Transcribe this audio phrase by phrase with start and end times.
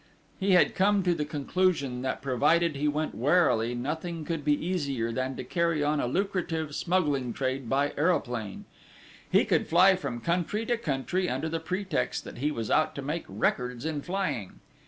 [0.39, 5.11] He had come to the conclusion that provided he went warily nothing could be easier
[5.11, 8.65] than to carry on a lucrative smuggling trade by aeroplane:
[9.31, 13.03] he could fly from country to country under the pretext that he was out to
[13.03, 14.59] make records in flying.